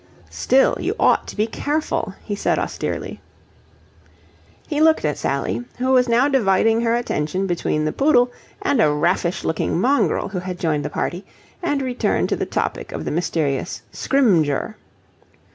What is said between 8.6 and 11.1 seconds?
and a raffish looking mongrel, who had joined the